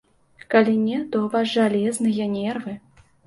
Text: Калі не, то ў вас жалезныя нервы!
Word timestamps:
Калі 0.53 0.73
не, 0.85 0.97
то 1.15 1.19
ў 1.25 1.27
вас 1.35 1.51
жалезныя 1.57 2.25
нервы! 2.37 2.73